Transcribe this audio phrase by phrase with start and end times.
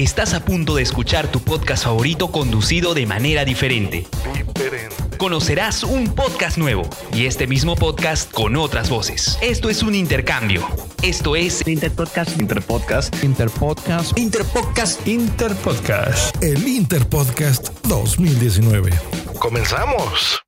[0.00, 4.06] Estás a punto de escuchar tu podcast favorito conducido de manera diferente.
[5.18, 9.36] Conocerás un podcast nuevo y este mismo podcast con otras voces.
[9.42, 10.66] Esto es un intercambio.
[11.02, 12.40] Esto es Interpodcast.
[12.40, 13.22] Interpodcast.
[13.22, 14.18] Interpodcast.
[14.18, 15.06] Interpodcast.
[15.06, 16.42] Interpodcast.
[16.42, 18.92] El Interpodcast 2019.
[19.38, 20.40] ¡Comenzamos!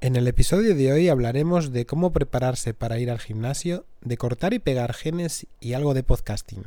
[0.00, 4.52] En el episodio de hoy hablaremos de cómo prepararse para ir al gimnasio, de cortar
[4.52, 6.64] y pegar genes y algo de podcasting.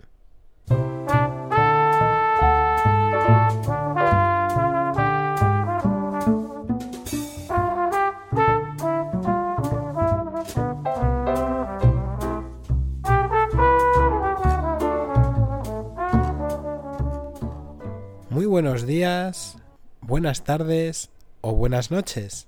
[18.55, 19.57] Buenos días,
[19.99, 21.09] buenas tardes
[21.41, 22.47] o buenas noches.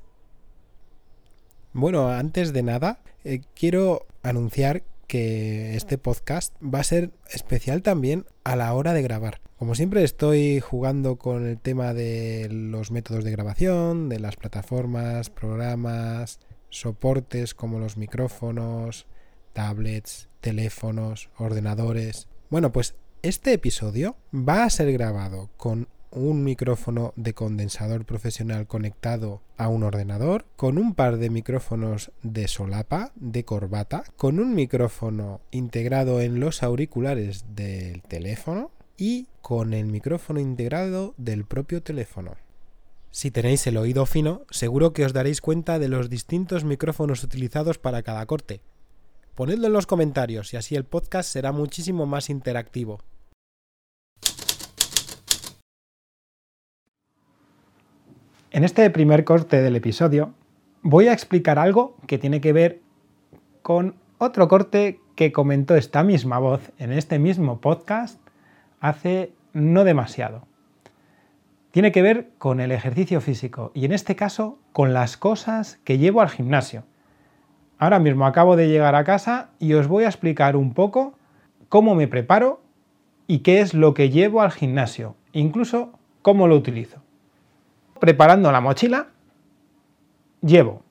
[1.73, 8.25] Bueno, antes de nada, eh, quiero anunciar que este podcast va a ser especial también
[8.45, 9.41] a la hora de grabar.
[9.59, 15.29] Como siempre estoy jugando con el tema de los métodos de grabación, de las plataformas,
[15.29, 16.39] programas,
[16.69, 19.07] soportes como los micrófonos,
[19.51, 22.29] tablets, teléfonos, ordenadores.
[22.49, 29.41] Bueno, pues este episodio va a ser grabado con un micrófono de condensador profesional conectado
[29.57, 35.41] a un ordenador, con un par de micrófonos de solapa, de corbata, con un micrófono
[35.51, 42.35] integrado en los auriculares del teléfono y con el micrófono integrado del propio teléfono.
[43.11, 47.77] Si tenéis el oído fino, seguro que os daréis cuenta de los distintos micrófonos utilizados
[47.77, 48.61] para cada corte.
[49.33, 52.99] Ponedlo en los comentarios y así el podcast será muchísimo más interactivo.
[58.49, 60.33] En este primer corte del episodio
[60.81, 62.79] voy a explicar algo que tiene que ver
[63.61, 68.21] con otro corte que comentó esta misma voz en este mismo podcast
[68.79, 70.47] hace no demasiado.
[71.71, 75.97] Tiene que ver con el ejercicio físico y en este caso con las cosas que
[75.97, 76.85] llevo al gimnasio.
[77.77, 81.15] Ahora mismo acabo de llegar a casa y os voy a explicar un poco
[81.67, 82.61] cómo me preparo
[83.27, 87.06] y qué es lo que llevo al gimnasio, incluso cómo lo utilizo.
[87.99, 89.07] Preparando la mochila,
[90.41, 90.83] llevo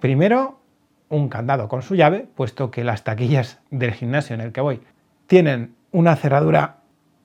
[0.00, 0.60] primero
[1.08, 4.80] un candado con su llave, puesto que las taquillas del gimnasio en el que voy
[5.26, 6.78] tienen una cerradura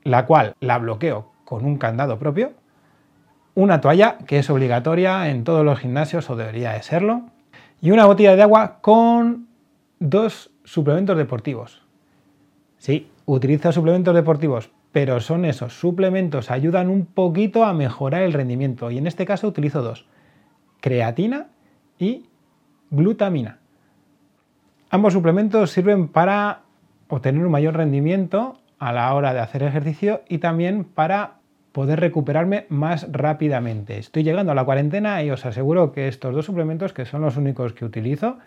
[0.04, 2.54] la cual la bloqueo con un candado propio,
[3.56, 7.24] una toalla que es obligatoria en todos los gimnasios o debería de serlo,
[7.82, 9.48] y una botella de agua con
[10.00, 11.82] dos suplementos deportivos.
[12.78, 18.90] Sí, utilizo suplementos deportivos, pero son esos suplementos, ayudan un poquito a mejorar el rendimiento
[18.90, 20.08] y en este caso utilizo dos,
[20.82, 21.48] creatina
[22.00, 22.26] y
[22.90, 23.60] glutamina.
[24.90, 26.62] Ambos suplementos sirven para
[27.08, 31.36] obtener un mayor rendimiento a la hora de hacer ejercicio y también para
[31.72, 34.00] poder recuperarme más rápidamente.
[34.00, 37.38] Estoy llegando a la cuarentena y os aseguro que estos dos suplementos, que son los
[37.38, 38.40] únicos que utilizo,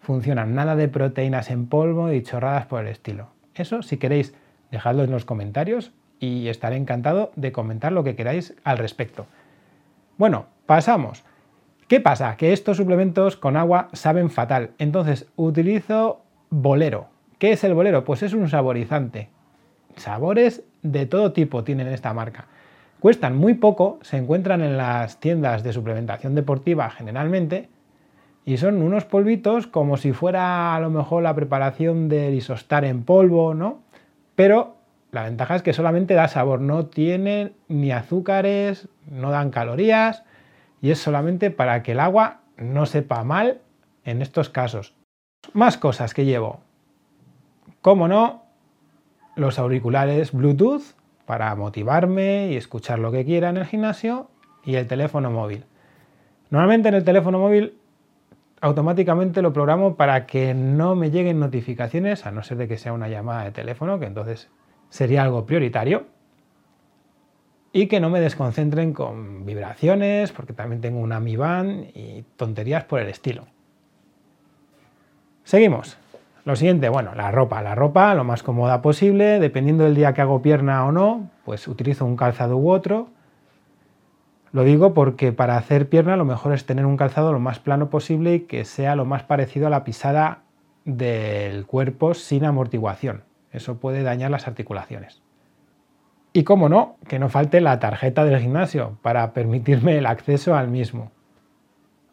[0.00, 0.56] funcionan.
[0.56, 3.33] Nada de proteínas en polvo y chorradas por el estilo.
[3.54, 4.34] Eso, si queréis,
[4.70, 9.26] dejadlo en los comentarios y estaré encantado de comentar lo que queráis al respecto.
[10.16, 11.24] Bueno, pasamos.
[11.88, 12.36] ¿Qué pasa?
[12.36, 14.70] Que estos suplementos con agua saben fatal.
[14.78, 17.08] Entonces utilizo bolero.
[17.38, 18.04] ¿Qué es el bolero?
[18.04, 19.28] Pues es un saborizante.
[19.96, 22.46] Sabores de todo tipo tienen esta marca.
[23.00, 27.68] Cuestan muy poco, se encuentran en las tiendas de suplementación deportiva generalmente
[28.44, 33.04] y son unos polvitos como si fuera a lo mejor la preparación del isostar en
[33.04, 33.80] polvo, ¿no?
[34.34, 34.76] Pero
[35.12, 40.24] la ventaja es que solamente da sabor, no tienen ni azúcares, no dan calorías
[40.82, 43.60] y es solamente para que el agua no sepa mal
[44.04, 44.94] en estos casos.
[45.52, 46.60] Más cosas que llevo.
[47.80, 48.42] Cómo no,
[49.36, 50.82] los auriculares Bluetooth
[51.26, 54.28] para motivarme y escuchar lo que quiera en el gimnasio
[54.64, 55.64] y el teléfono móvil.
[56.50, 57.78] Normalmente en el teléfono móvil
[58.64, 62.94] automáticamente lo programo para que no me lleguen notificaciones, a no ser de que sea
[62.94, 64.48] una llamada de teléfono, que entonces
[64.88, 66.06] sería algo prioritario.
[67.72, 72.84] Y que no me desconcentren con vibraciones, porque también tengo una Mi Band y tonterías
[72.84, 73.44] por el estilo.
[75.42, 75.98] Seguimos.
[76.46, 77.60] Lo siguiente, bueno, la ropa.
[77.60, 81.68] La ropa lo más cómoda posible, dependiendo del día que hago pierna o no, pues
[81.68, 83.08] utilizo un calzado u otro.
[84.54, 87.90] Lo digo porque para hacer pierna lo mejor es tener un calzado lo más plano
[87.90, 90.42] posible y que sea lo más parecido a la pisada
[90.84, 93.24] del cuerpo sin amortiguación.
[93.50, 95.22] Eso puede dañar las articulaciones.
[96.32, 100.68] Y como no, que no falte la tarjeta del gimnasio para permitirme el acceso al
[100.68, 101.10] mismo.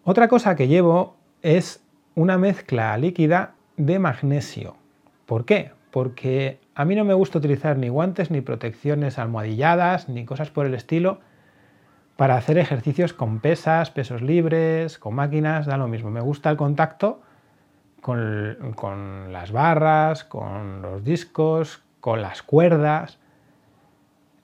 [0.04, 1.86] Otra cosa que llevo es
[2.16, 4.78] una mezcla líquida de magnesio.
[5.28, 5.74] ¿Por qué?
[5.92, 10.66] Porque a mí no me gusta utilizar ni guantes, ni protecciones almohadilladas, ni cosas por
[10.66, 11.20] el estilo
[12.22, 16.12] para hacer ejercicios con pesas, pesos libres, con máquinas, da lo mismo.
[16.12, 17.20] Me gusta el contacto
[18.00, 23.18] con, las barras, con los discos, con las cuerdas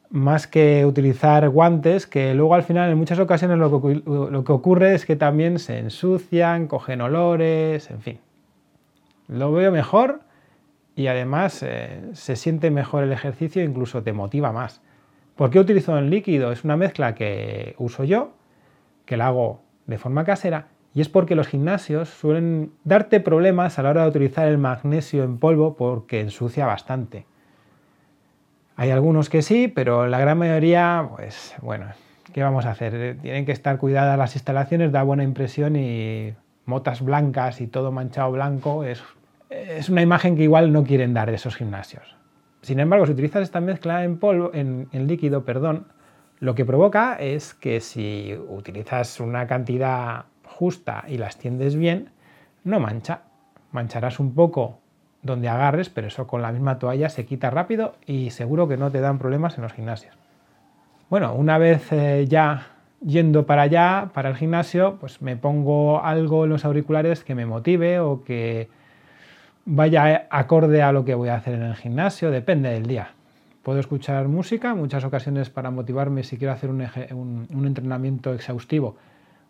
[0.09, 4.51] más que utilizar guantes, que luego al final en muchas ocasiones lo que, lo que,
[4.51, 8.19] ocurre es que también se ensucian, cogen olores, en fin.
[9.27, 10.21] Lo veo mejor
[10.95, 14.81] y además eh, se siente mejor el ejercicio, incluso te motiva más.
[15.37, 16.51] ¿Por qué utilizo el líquido?
[16.51, 18.31] Es una mezcla que uso yo,
[19.05, 23.83] que la hago de forma casera, y es porque los gimnasios suelen darte problemas a
[23.83, 27.25] la hora de utilizar el magnesio en polvo porque ensucia bastante.
[28.75, 31.85] Hay algunos que sí, pero la gran mayoría, pues bueno,
[32.33, 33.17] ¿qué vamos a hacer?
[33.21, 36.33] Tienen que estar cuidadas las instalaciones, da buena impresión y
[36.65, 39.03] motas blancas y todo manchado blanco es
[39.49, 42.16] es una imagen que igual no quieren dar esos gimnasios.
[42.67, 45.87] Sin embargo, si utilizas esta mezcla en polvo, en, líquido, perdón,
[46.41, 52.09] lo que provoca es que si utilizas una cantidad justa y la extiendes bien,
[52.65, 53.21] no mancha.
[53.71, 54.79] Mancharás un poco
[55.21, 58.91] donde agarres, pero eso con la misma toalla se quita rápido y seguro que no
[58.91, 60.17] te dan problemas en los gimnasios.
[61.09, 62.67] Bueno, una vez eh, ya
[62.99, 67.45] yendo para allá, para el gimnasio, pues me pongo algo en los auriculares que me
[67.45, 68.67] motive o que
[69.67, 73.09] vaya acorde a lo que voy a hacer en el gimnasio, depende del día.
[73.63, 78.95] Puedo escuchar música, muchas ocasiones para motivarme si quiero hacer un, entrenamiento exhaustivo,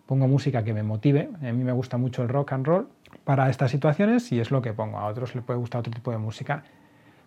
[0.07, 1.29] pongo música que me motive.
[1.39, 2.87] A mí me gusta mucho el rock and roll
[3.25, 4.97] para estas situaciones y es lo que pongo.
[4.97, 6.63] A otros les puede gustar otro tipo de música.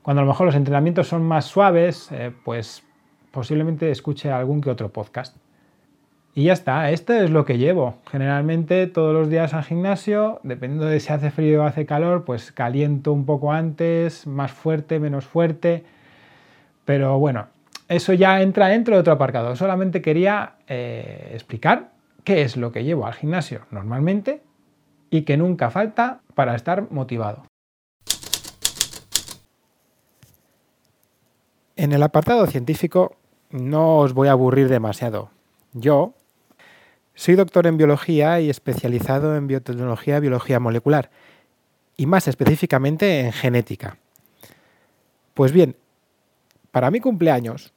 [0.03, 2.83] Cuando a lo mejor los entrenamientos son más suaves, eh, pues
[3.31, 5.37] posiblemente escuche algún que otro podcast.
[6.35, 7.97] Y ya está, esto es lo que llevo.
[8.11, 12.53] Generalmente todos los días al gimnasio, dependiendo de si hace frío o hace calor, pues
[12.53, 15.85] caliento un poco antes, más fuerte, menos fuerte.
[16.85, 17.49] Pero bueno,
[17.89, 19.57] eso ya entra dentro de otro aparcado.
[19.57, 21.91] Solamente quería eh, explicar
[22.23, 24.43] qué es lo que llevo al gimnasio normalmente
[25.11, 27.43] y que nunca falta para estar motivado.
[31.75, 33.17] En el apartado científico
[33.51, 35.31] no os voy a aburrir demasiado.
[35.73, 36.15] Yo,
[37.15, 41.11] soy doctor en biología y especializado en biotecnología y biología molecular,
[41.97, 43.99] y más específicamente en genética.
[45.35, 45.77] Pues bien,
[46.71, 47.73] para mi cumpleaños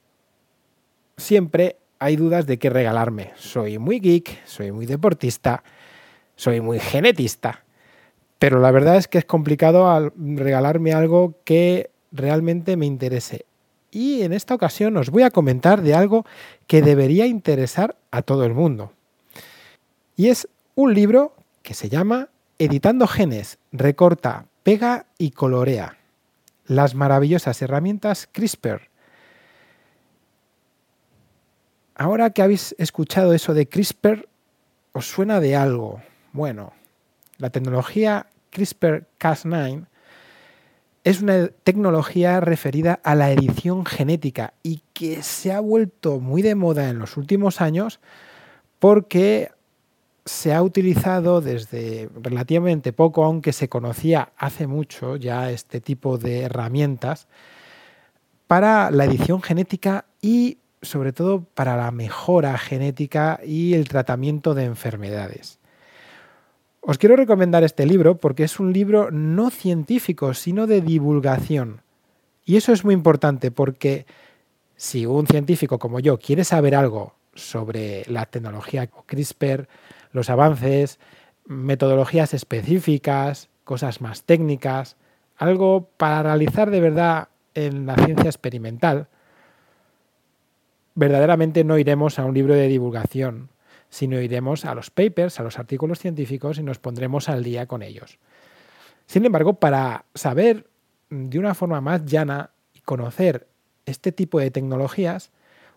[1.17, 3.31] siempre hay dudas de qué regalarme.
[3.35, 5.63] Soy muy geek, soy muy deportista,
[6.35, 7.63] soy muy genetista,
[8.39, 13.45] pero la verdad es que es complicado regalarme algo que realmente me interese.
[13.89, 16.25] Y en esta ocasión os voy a comentar de algo
[16.67, 18.91] que debería interesar a todo el mundo.
[20.15, 22.29] Y es un libro que se llama
[22.59, 25.97] Editando genes, recorta, pega y colorea.
[26.65, 28.89] Las maravillosas herramientas CRISPR.
[31.95, 34.27] Ahora que habéis escuchado eso de CRISPR,
[34.93, 36.01] ¿os suena de algo?
[36.31, 36.73] Bueno,
[37.37, 39.85] la tecnología CRISPR-Cas9
[41.03, 46.55] es una tecnología referida a la edición genética y que se ha vuelto muy de
[46.55, 47.99] moda en los últimos años
[48.79, 49.51] porque
[50.25, 56.41] se ha utilizado desde relativamente poco, aunque se conocía hace mucho ya este tipo de
[56.41, 57.27] herramientas,
[58.47, 64.65] para la edición genética y sobre todo para la mejora genética y el tratamiento de
[64.65, 65.59] enfermedades.
[66.81, 71.81] Os quiero recomendar este libro porque es un libro no científico, sino de divulgación.
[72.45, 74.05] Y eso es muy importante porque
[74.75, 79.67] si un científico como yo quiere saber algo sobre la tecnología CRISPR,
[80.13, 80.99] los avances,
[81.45, 84.95] metodologías específicas, cosas más técnicas,
[85.35, 89.07] algo para realizar de verdad en la ciencia experimental,
[90.95, 93.49] verdaderamente no iremos a un libro de divulgación,
[93.89, 97.81] sino iremos a los papers, a los artículos científicos y nos pondremos al día con
[97.81, 98.17] ellos.
[99.05, 100.67] Sin embargo, para saber
[101.09, 103.47] de una forma más llana y conocer
[103.85, 105.31] este tipo de tecnologías,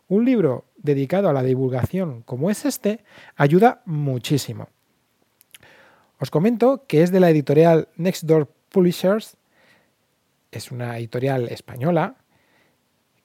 [0.09, 3.05] un libro dedicado a la divulgación como es este
[3.37, 4.69] ayuda muchísimo.
[6.19, 9.37] Os comento que es de la editorial Nextdoor Publishers,
[10.51, 12.17] es una editorial española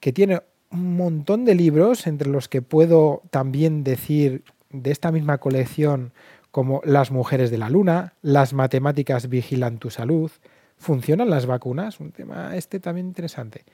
[0.01, 0.41] que tiene
[0.71, 6.11] un montón de libros, entre los que puedo también decir de esta misma colección
[6.51, 10.31] como Las mujeres de la luna, Las matemáticas vigilan tu salud,
[10.81, 11.99] ¿Funcionan las vacunas?
[11.99, 13.65] Un tema este también interesante.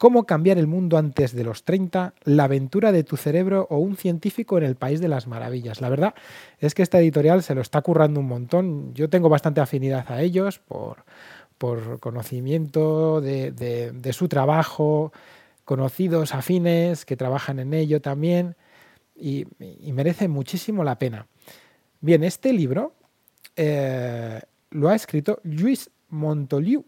[0.00, 2.14] ¿Cómo cambiar el mundo antes de los 30?
[2.24, 5.82] La aventura de tu cerebro o un científico en el país de las maravillas.
[5.82, 6.14] La verdad
[6.58, 8.94] es que esta editorial se lo está currando un montón.
[8.94, 11.04] Yo tengo bastante afinidad a ellos por,
[11.58, 15.12] por conocimiento de, de su trabajo,
[15.66, 18.56] conocidos afines que trabajan en ello también
[19.14, 19.46] y,
[19.92, 21.26] merece muchísimo la pena.
[22.00, 22.94] Bien, este libro
[23.54, 24.40] eh,
[24.70, 26.86] lo ha escrito Luis Montoliu.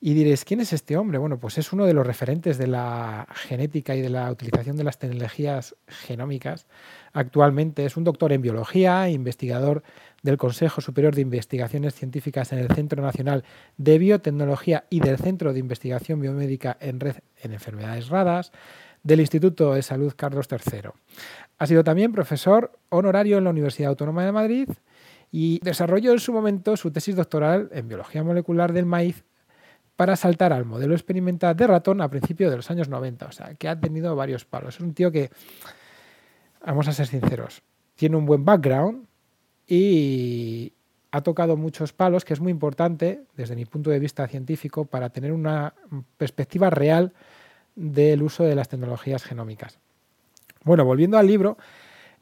[0.00, 1.18] Y diréis, ¿quién es este hombre?
[1.18, 4.84] Bueno, pues es uno de los referentes de la genética y de la utilización de
[4.84, 6.66] las tecnologías genómicas.
[7.12, 9.82] Actualmente es un doctor en biología, investigador
[10.22, 13.42] del Consejo Superior de Investigaciones Científicas en el Centro Nacional
[13.76, 18.52] de Biotecnología y del Centro de Investigación Biomédica en Red en Enfermedades Raras
[19.02, 20.90] del Instituto de Salud Carlos III.
[21.58, 24.68] Ha sido también profesor honorario en la Universidad Autónoma de Madrid
[25.32, 29.24] y desarrolló en su momento su tesis doctoral en biología molecular del maíz
[29.98, 33.26] para saltar al modelo experimental de ratón a principios de los años 90.
[33.26, 34.76] O sea, que ha tenido varios palos.
[34.76, 35.28] Es un tío que,
[36.64, 37.62] vamos a ser sinceros,
[37.96, 39.08] tiene un buen background,
[39.66, 40.72] y
[41.10, 45.10] ha tocado muchos palos, que es muy importante desde mi punto de vista científico para
[45.10, 45.74] tener una
[46.16, 47.12] perspectiva real
[47.74, 49.80] del uso de las tecnologías genómicas.
[50.62, 51.58] Bueno, volviendo al libro,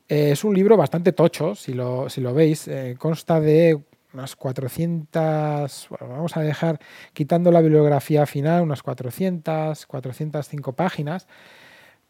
[0.09, 3.83] eh, es un libro bastante tocho, si lo, veis, eh, consta de
[4.17, 6.81] unas 400, vamos a dejar
[7.13, 11.29] quitando la bibliografía final, unas 400, 405 páginas,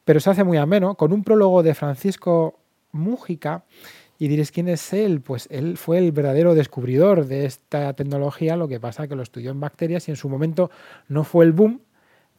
[0.05, 2.61] pero se hace muy ameno, con un prólogo de Francisco
[2.93, 3.65] Mújica
[4.19, 5.21] y diréis, ¿quién es él?
[5.21, 9.51] Pues él fue el verdadero descubridor de esta tecnología, lo que pasa que lo estudió
[9.51, 10.71] en bacterias y en su momento
[11.09, 11.81] no fue el boom,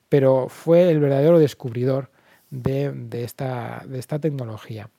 [0.08, 2.10] pero fue el verdadero descubridor
[2.50, 4.90] de, esta, de esta tecnología.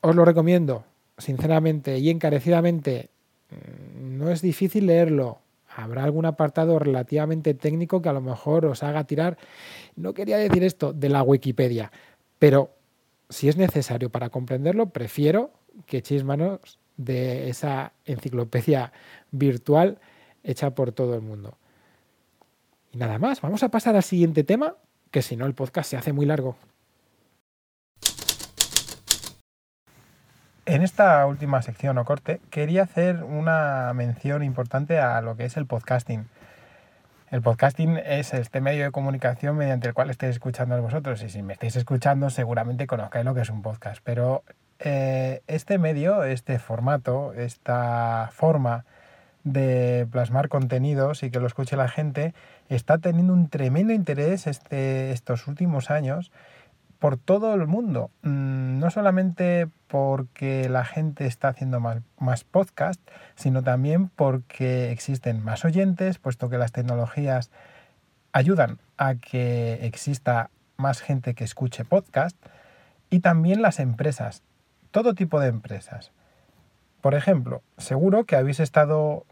[0.00, 0.84] Os lo recomiendo,
[1.18, 3.13] sinceramente y encarecidamente.
[3.50, 5.38] Mm, no es difícil leerlo.
[5.76, 9.36] Habrá algún apartado relativamente técnico que a lo mejor os haga tirar,
[9.96, 11.90] no quería decir esto, de la Wikipedia,
[12.38, 12.70] pero
[13.28, 15.50] si es necesario para comprenderlo, prefiero
[15.86, 18.92] que echéis manos de esa enciclopedia
[19.32, 19.98] virtual
[20.44, 21.58] hecha por todo el mundo.
[22.92, 24.76] Y nada más, vamos a pasar al siguiente tema,
[25.10, 26.56] que si no el podcast se hace muy largo.
[30.74, 35.56] En esta última sección o corte quería hacer una mención importante a lo que es
[35.56, 36.26] el podcasting.
[37.30, 41.28] El podcasting es este medio de comunicación mediante el cual estáis escuchando a vosotros y
[41.28, 44.42] si me estáis escuchando seguramente conozcáis lo que es un podcast, pero
[44.80, 48.84] eh, este medio, este formato, esta forma
[49.44, 52.34] de plasmar contenidos y que lo escuche la gente
[52.68, 56.32] está teniendo un tremendo interés este, estos últimos años
[56.98, 58.10] por todo el mundo.
[58.22, 63.00] Mm, no solamente porque la gente está haciendo más, más podcast,
[63.34, 67.50] sino también porque existen más oyentes, puesto que las tecnologías
[68.32, 72.36] ayudan a que exista más gente que escuche podcast,
[73.10, 74.42] y también las empresas,
[74.90, 76.10] todo tipo de empresas.
[77.00, 79.24] Por ejemplo, seguro que habéis estado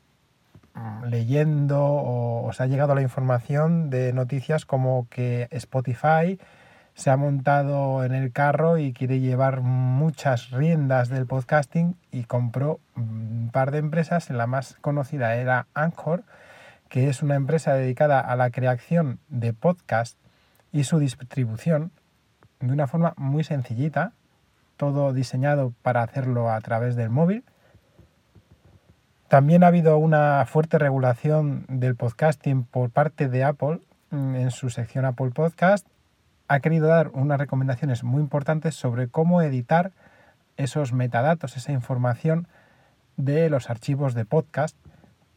[0.75, 6.38] mm, leyendo o os ha llegado la información de noticias como que Spotify
[6.94, 12.80] se ha montado en el carro y quiere llevar muchas riendas del podcasting y compró
[12.96, 14.28] un par de empresas.
[14.30, 16.25] La más conocida era Anchor,
[16.88, 20.18] que es una empresa dedicada a la creación de podcast
[20.70, 21.92] y su distribución
[22.61, 24.12] de una forma muy sencillita,
[24.76, 27.44] todo diseñado para hacerlo a través del móvil.
[29.28, 33.80] También ha habido una fuerte regulación del podcasting por parte de Apple
[34.11, 35.87] mm, en su sección Apple Podcast
[36.52, 39.92] ha querido dar unas recomendaciones muy importantes sobre cómo editar
[40.59, 42.47] esos metadatos, esa información
[43.16, 44.76] de los archivos de podcast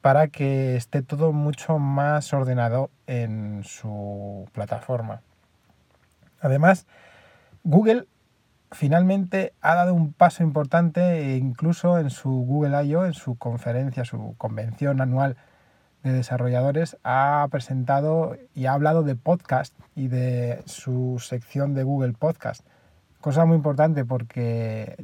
[0.01, 5.21] para que esté todo mucho más ordenado en su plataforma.
[6.41, 6.85] Además,
[7.63, 8.07] Google
[8.73, 14.35] finalmente ha dado un paso importante incluso en su Google I.O., en su conferencia, su
[14.37, 15.37] convención anual
[16.05, 22.13] de desarrolladores ha presentado y ha hablado de podcast y de su sección de Google
[22.13, 22.63] Podcast.
[23.21, 25.03] Cosa muy importante porque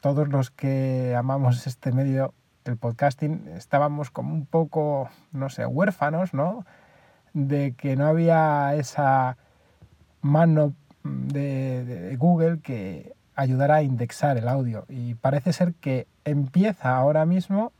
[0.00, 2.32] todos los que amamos este medio,
[2.64, 6.64] el podcasting, estábamos como un poco, no sé, huérfanos, ¿no?
[7.34, 9.36] De que no había esa
[10.22, 10.72] mano
[11.04, 14.86] de, de Google que ayudara a indexar el audio.
[14.88, 17.72] Y parece ser que empieza ahora mismo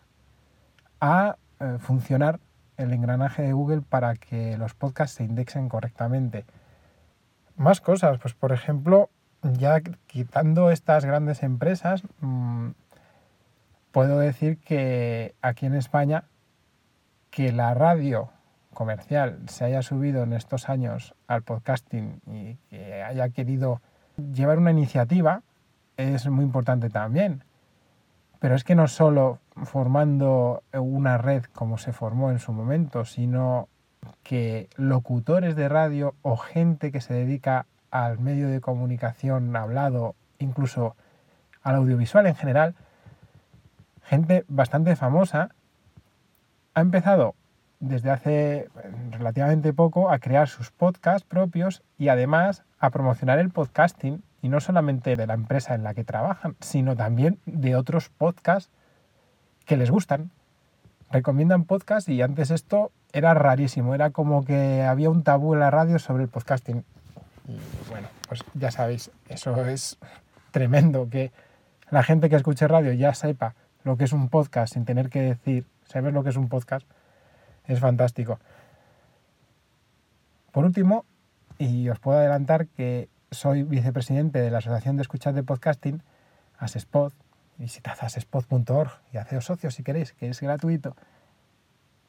[1.01, 2.41] a eh, funcionar
[2.77, 6.45] el engranaje de Google para que los podcasts se indexen correctamente.
[7.57, 9.09] Más cosas, pues por ejemplo,
[9.43, 12.71] ya quitando estas grandes empresas, mmm,
[13.93, 16.25] puedo decir que aquí en España
[17.31, 18.31] que la radio
[18.75, 23.81] comercial se haya subido en estos años al podcasting y que haya querido
[24.35, 25.43] llevar una iniciativa
[25.97, 27.43] es muy importante también.
[28.47, 33.69] Pero es que no solo formando una red como se formó en su momento, sino
[34.23, 40.95] que locutores de radio o gente que se dedica al medio de comunicación hablado, incluso
[41.65, 42.77] al audiovisual en general,
[44.05, 45.49] gente bastante famosa,
[46.75, 47.35] ha empezado
[47.81, 48.69] desde hace
[49.11, 54.61] relativamente poco a crear sus podcasts propios y además a promocionar el podcasting y no
[54.61, 58.71] solamente de la empresa en la que trabajan, sino también de otros podcasts
[59.65, 60.31] que les gustan.
[61.11, 65.71] Recomiendan podcasts y antes esto era rarísimo, era como que había un tabú en la
[65.71, 66.85] radio sobre el podcasting.
[67.49, 67.59] Y
[67.91, 69.99] bueno, pues ya sabéis, eso es
[70.51, 71.33] tremendo, que
[71.91, 75.23] la gente que escuche radio ya sepa lo que es un podcast sin tener que
[75.23, 76.87] decir, saber lo que es un podcast,
[77.67, 78.41] es fantástico.
[80.51, 81.05] Por último,
[81.59, 86.03] y os puedo adelantar que soy vicepresidente de la Asociación de Escuchas de Podcasting,
[86.59, 87.13] Asespod.
[87.59, 90.95] Visitad asespod.org y haceos socios si queréis, que es gratuito.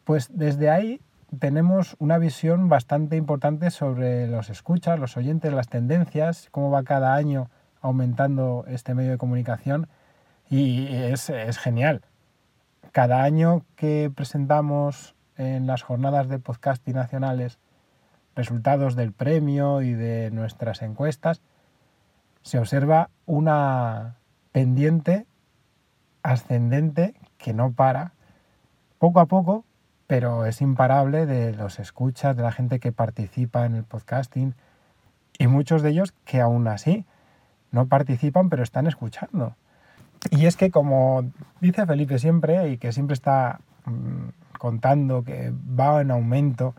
[0.03, 0.99] Pues desde ahí
[1.39, 7.15] tenemos una visión bastante importante sobre los escuchas, los oyentes, las tendencias, cómo va cada
[7.15, 7.49] año
[7.81, 9.87] aumentando este medio de comunicación
[10.49, 12.01] y es, es genial.
[12.91, 17.59] Cada año que presentamos en las jornadas de podcasting nacionales
[18.37, 21.41] resultados del premio y de nuestras encuestas,
[22.43, 24.15] se observa una
[24.51, 25.25] pendiente
[26.21, 28.13] ascendente que no para,
[28.99, 29.65] poco a poco,
[30.05, 34.53] pero es imparable de los escuchas, de la gente que participa en el podcasting
[35.39, 37.05] y muchos de ellos que aún así
[37.71, 39.55] no participan pero están escuchando.
[40.29, 41.25] Y es que como
[41.59, 46.75] dice Felipe siempre y que siempre está mm, contando que va en aumento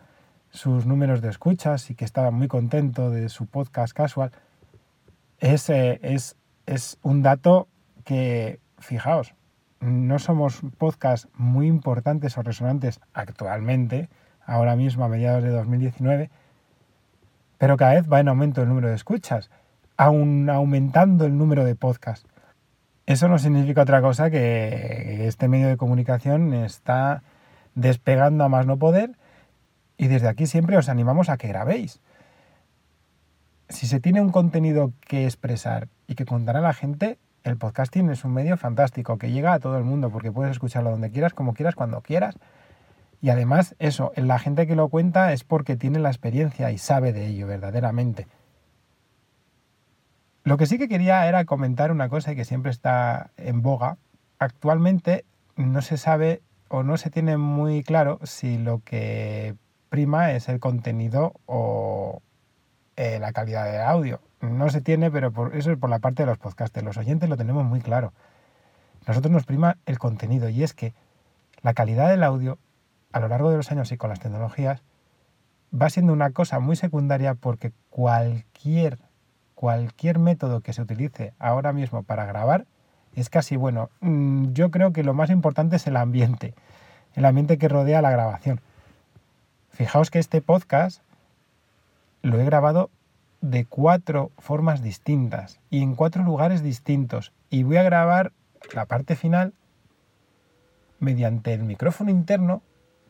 [0.50, 4.32] sus números de escuchas y que estaba muy contento de su podcast casual,
[5.38, 7.68] es, es, es un dato
[8.04, 9.34] que, fijaos,
[9.80, 14.08] no somos podcasts muy importantes o resonantes actualmente,
[14.44, 16.30] ahora mismo a mediados de 2019,
[17.58, 19.50] pero cada vez va en aumento el número de escuchas,
[19.96, 22.26] aún aumentando el número de podcasts.
[23.06, 27.22] Eso no significa otra cosa que este medio de comunicación está
[27.74, 29.12] despegando a más no poder
[29.98, 32.00] y desde aquí siempre os animamos a que grabéis.
[33.68, 38.08] Si se tiene un contenido que expresar y que contar a la gente, el podcasting
[38.10, 41.34] es un medio fantástico que llega a todo el mundo porque puedes escucharlo donde quieras,
[41.34, 42.36] como quieras, cuando quieras.
[43.20, 47.12] Y además, eso, la gente que lo cuenta es porque tiene la experiencia y sabe
[47.12, 48.28] de ello verdaderamente.
[50.44, 53.98] Lo que sí que quería era comentar una cosa que siempre está en boga.
[54.38, 55.24] Actualmente
[55.56, 59.56] no se sabe o no se tiene muy claro si lo que
[59.88, 62.22] prima es el contenido o
[62.96, 64.20] eh, la calidad de audio.
[64.40, 66.82] No se tiene, pero por, eso es por la parte de los podcasts.
[66.82, 68.12] Los oyentes lo tenemos muy claro.
[69.06, 70.94] Nosotros nos prima el contenido y es que
[71.62, 72.58] la calidad del audio
[73.12, 74.82] a lo largo de los años y con las tecnologías
[75.72, 78.98] va siendo una cosa muy secundaria porque cualquier
[79.58, 82.66] cualquier método que se utilice ahora mismo para grabar
[83.16, 83.90] es casi bueno.
[84.00, 86.54] Mm, yo creo que lo más importante es el ambiente,
[87.14, 88.60] el ambiente que rodea la grabación.
[89.78, 91.02] Fijaos que este podcast
[92.22, 92.90] lo he grabado
[93.40, 97.32] de cuatro formas distintas y en cuatro lugares distintos.
[97.48, 98.32] Y voy a grabar
[98.74, 99.54] la parte final
[100.98, 102.60] mediante el micrófono interno.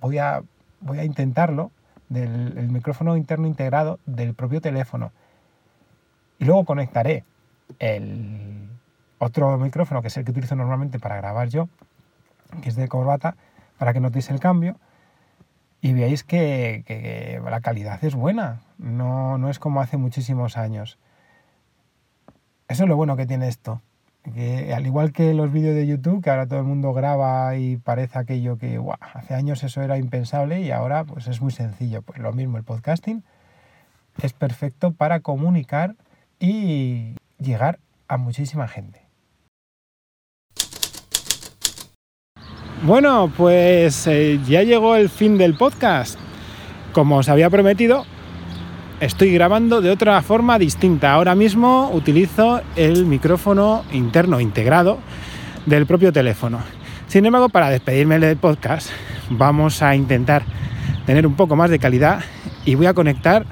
[0.02, 0.42] Voy a,
[0.82, 1.70] voy a intentarlo
[2.10, 5.10] del el micrófono interno integrado del propio teléfono.
[6.38, 7.24] Y luego conectaré
[7.78, 8.68] el
[9.16, 11.70] otro micrófono, que es el que utilizo normalmente para grabar yo,
[12.60, 13.36] que es de corbata,
[13.78, 14.76] para que notéis el cambio
[15.80, 20.98] y veáis que, la calidad es buena, no, no es como hace muchísimos años.
[22.68, 23.80] Eso es lo bueno que tiene esto,
[24.34, 27.76] que al igual que los vídeos de YouTube, que ahora todo el mundo graba y
[27.76, 28.80] parece aquello que
[29.14, 32.02] hace años eso era impensable y ahora pues es muy sencillo.
[32.02, 33.22] Pues lo mismo, el podcasting
[34.22, 35.94] es perfecto para comunicar
[36.40, 39.07] y llegar a muchísima gente.
[42.82, 46.16] Bueno, pues eh, ya llegó el fin del podcast.
[46.92, 48.06] Como os había prometido,
[49.00, 51.12] estoy grabando de otra forma distinta.
[51.12, 54.98] Ahora mismo utilizo el micrófono interno integrado
[55.66, 56.60] del propio teléfono.
[57.08, 58.90] Sin embargo, para despedirme del podcast,
[59.28, 60.44] vamos a intentar
[61.04, 62.20] tener un poco más de calidad
[62.64, 63.44] y voy a conectar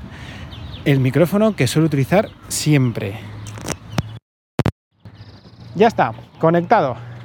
[0.84, 3.18] el micrófono que suelo utilizar siempre.
[5.74, 7.15] Ya está, conectado.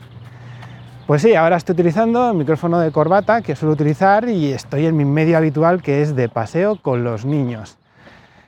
[1.12, 4.96] Pues sí, ahora estoy utilizando el micrófono de corbata que suelo utilizar y estoy en
[4.96, 7.78] mi medio habitual que es de paseo con los niños.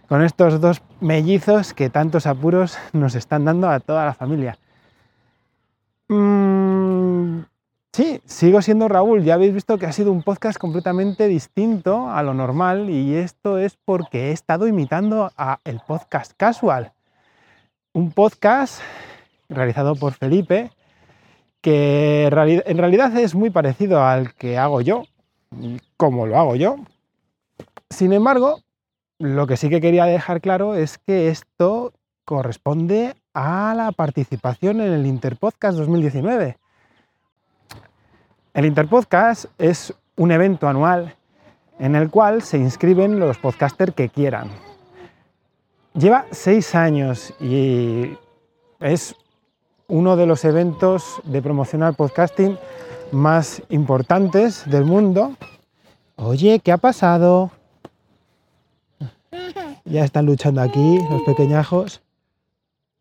[0.07, 4.57] Con estos dos mellizos que tantos apuros nos están dando a toda la familia.
[6.07, 7.41] Mm,
[7.91, 9.25] sí, sigo siendo Raúl.
[9.25, 13.57] Ya habéis visto que ha sido un podcast completamente distinto a lo normal y esto
[13.57, 16.93] es porque he estado imitando a el podcast casual.
[17.91, 18.79] Un podcast
[19.49, 20.71] realizado por Felipe
[21.63, 25.05] que en realidad es muy parecido al que hago yo,
[25.95, 26.75] como lo hago yo.
[27.89, 28.59] Sin embargo,
[29.17, 31.93] lo que sí que quería dejar claro es que esto
[32.25, 36.57] corresponde a la participación en el Interpodcast 2019.
[38.53, 41.15] El Interpodcast es un evento anual
[41.79, 44.49] en el cual se inscriben los podcasters que quieran.
[45.93, 48.17] Lleva seis años y
[48.81, 49.15] es
[49.87, 52.57] uno de los eventos de promocionar podcasting
[53.11, 55.35] más importantes del mundo.
[56.15, 57.51] Oye, ¿qué ha pasado?
[59.85, 62.01] Ya están luchando aquí los pequeñajos.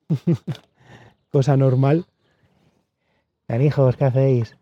[1.33, 2.07] Cosa normal.
[3.49, 4.57] hijos, ¿qué hacéis?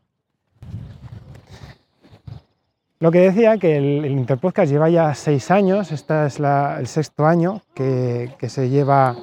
[2.99, 7.63] Lo que decía que el, Interpodcast lleva ya seis años, este es el sexto año
[7.75, 9.17] que se lleva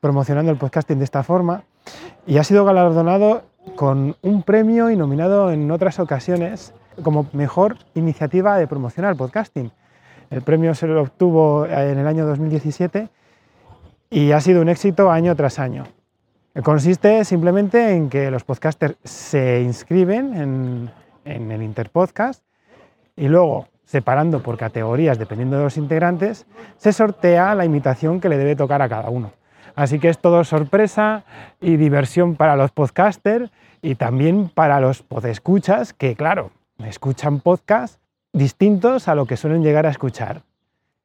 [0.00, 1.64] promocionando el podcasting de esta forma
[2.26, 3.42] y ha sido galardonado
[3.76, 9.70] con un premio y nominado en otras ocasiones como mejor iniciativa de promoción al podcasting.
[10.30, 13.08] El premio se lo obtuvo en el año 2017
[14.10, 15.84] y ha sido un éxito año tras año.
[16.62, 20.90] Consiste simplemente en que los podcasters se inscriben en,
[21.24, 22.44] en el Interpodcast
[23.16, 28.36] y luego, separando por categorías dependiendo de los integrantes, se sortea la imitación que le
[28.36, 29.32] debe tocar a cada uno.
[29.74, 31.24] Así que es todo sorpresa
[31.60, 37.98] y diversión para los podcasters y también para los podescuchas que, claro, escuchan podcasts
[38.32, 40.42] distintos a lo que suelen llegar a escuchar.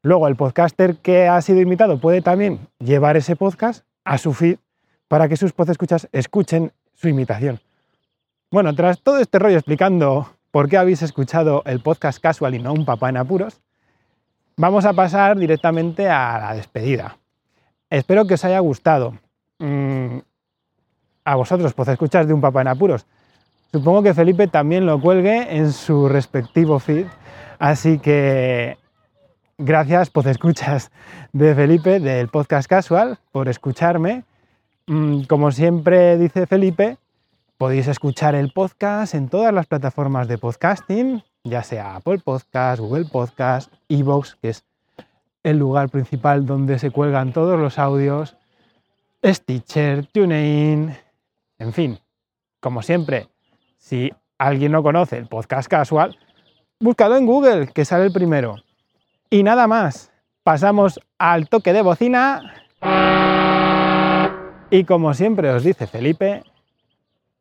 [0.03, 4.57] Luego, el podcaster que ha sido invitado puede también llevar ese podcast a su feed
[5.07, 7.59] para que sus podescuchas escuchen su imitación.
[8.51, 12.73] Bueno, tras todo este rollo explicando por qué habéis escuchado el podcast casual y no
[12.73, 13.61] un papá en apuros,
[14.55, 17.17] vamos a pasar directamente a la despedida.
[17.89, 19.17] Espero que os haya gustado.
[19.59, 20.19] Mm,
[21.25, 23.05] a vosotros, pues escuchar de un papá en apuros.
[23.71, 27.05] Supongo que Felipe también lo cuelgue en su respectivo feed.
[27.59, 28.77] Así que
[29.57, 30.91] gracias, pues escuchas
[31.33, 34.23] de Felipe del podcast casual por escucharme.
[34.87, 36.97] Mm, como siempre dice Felipe,
[37.57, 43.05] podéis escuchar el podcast en todas las plataformas de podcasting, ya sea Apple Podcast, Google
[43.05, 44.63] Podcast, Evox, que es
[45.43, 48.37] el lugar principal donde se cuelgan todos los audios,
[49.23, 50.95] Stitcher, TuneIn,
[51.59, 51.99] en fin,
[52.59, 53.29] como siempre,
[53.77, 56.17] si alguien no conoce el podcast casual,
[56.79, 58.55] búscalo en Google, que sale el primero.
[59.29, 60.11] Y nada más,
[60.43, 62.53] pasamos al toque de bocina.
[64.69, 66.43] Y como siempre os dice Felipe,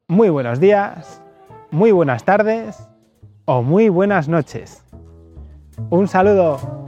[0.09, 1.23] muy buenos días,
[1.71, 2.89] muy buenas tardes
[3.45, 4.85] o muy buenas noches.
[5.91, 6.86] Un saludo.